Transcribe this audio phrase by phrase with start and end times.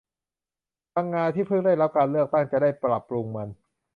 [0.93, 3.47] พังงาที่เพิ่งได้รับการเลือกตั้งจะได้ปรับปรุงมัน